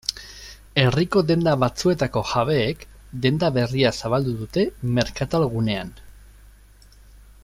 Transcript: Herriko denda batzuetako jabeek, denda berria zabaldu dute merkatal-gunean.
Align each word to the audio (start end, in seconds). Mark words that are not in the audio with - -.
Herriko 0.83 1.21
denda 1.31 1.51
batzuetako 1.63 2.23
jabeek, 2.29 2.87
denda 3.27 3.51
berria 3.59 3.93
zabaldu 4.01 4.35
dute 4.41 4.67
merkatal-gunean. 4.97 5.97